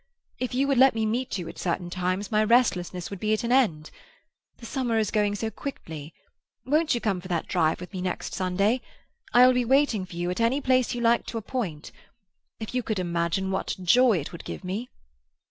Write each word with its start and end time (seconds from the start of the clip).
If 0.39 0.55
you 0.55 0.67
would 0.67 0.79
let 0.79 0.95
me 0.95 1.05
meet 1.05 1.37
you 1.37 1.47
at 1.47 1.59
certain 1.59 1.91
times 1.91 2.31
my 2.31 2.43
restlessness 2.43 3.11
would 3.11 3.19
be 3.19 3.33
at 3.33 3.43
an 3.43 3.51
end. 3.51 3.91
The 4.57 4.65
summer 4.65 4.97
is 4.97 5.11
going 5.11 5.35
so 5.35 5.51
quickly. 5.51 6.11
Won't 6.65 6.95
you 6.95 6.99
come 6.99 7.21
for 7.21 7.27
that 7.27 7.47
drive 7.47 7.79
with 7.79 7.93
me 7.93 8.01
next 8.01 8.33
Sunday? 8.33 8.81
I 9.31 9.45
will 9.45 9.53
be 9.53 9.63
waiting 9.63 10.07
for 10.07 10.15
you 10.15 10.31
at 10.31 10.41
any 10.41 10.59
place 10.59 10.95
you 10.95 11.01
like 11.01 11.27
to 11.27 11.37
appoint. 11.37 11.91
If 12.59 12.73
you 12.73 12.81
could 12.81 12.97
imagine 12.97 13.51
what 13.51 13.75
joy 13.79 14.17
it 14.17 14.31
would 14.31 14.43
give 14.43 14.63
me!" 14.63 14.89